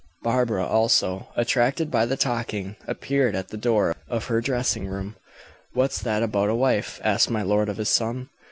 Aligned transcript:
Barbara, 0.23 0.65
also, 0.65 1.27
attracted 1.35 1.91
by 1.91 2.07
the 2.07 2.17
talking, 2.17 2.75
appeared 2.87 3.35
at 3.35 3.49
the 3.49 3.55
door 3.55 3.95
of 4.07 4.25
her 4.25 4.41
dressing 4.41 4.87
room. 4.87 5.15
"What's 5.73 6.01
that 6.01 6.23
about 6.23 6.49
a 6.49 6.55
wife?" 6.55 6.99
asked 7.03 7.29
my 7.29 7.43
lord 7.43 7.69
of 7.69 7.77
his 7.77 7.89
son. 7.89 8.29